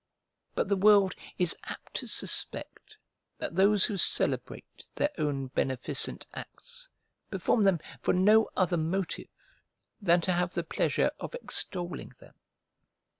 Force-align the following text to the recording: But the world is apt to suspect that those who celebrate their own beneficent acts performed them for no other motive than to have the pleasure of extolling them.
But 0.55 0.67
the 0.67 0.75
world 0.75 1.13
is 1.37 1.55
apt 1.65 1.93
to 1.97 2.07
suspect 2.07 2.97
that 3.37 3.53
those 3.53 3.85
who 3.85 3.97
celebrate 3.97 4.89
their 4.95 5.11
own 5.19 5.45
beneficent 5.49 6.25
acts 6.33 6.89
performed 7.29 7.67
them 7.67 7.79
for 8.01 8.11
no 8.15 8.49
other 8.57 8.77
motive 8.77 9.27
than 10.01 10.19
to 10.21 10.31
have 10.31 10.55
the 10.55 10.63
pleasure 10.63 11.11
of 11.19 11.35
extolling 11.35 12.13
them. 12.19 12.33